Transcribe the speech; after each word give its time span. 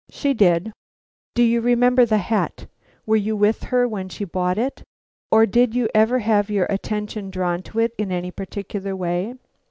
"She 0.09 0.33
did." 0.33 0.71
"Do 1.35 1.43
you 1.43 1.61
remember 1.61 2.07
the 2.07 2.17
hat? 2.17 2.65
Were 3.05 3.17
you 3.17 3.35
with 3.35 3.65
her 3.65 3.87
when 3.87 4.09
she 4.09 4.23
bought 4.25 4.57
it, 4.57 4.81
or 5.29 5.45
did 5.45 5.75
you 5.75 5.87
ever 5.93 6.17
have 6.17 6.49
your 6.49 6.65
attention 6.71 7.29
drawn 7.29 7.61
to 7.61 7.77
it 7.77 7.93
in 7.99 8.11
any 8.11 8.31
particular 8.31 8.95
way?" 8.95 9.35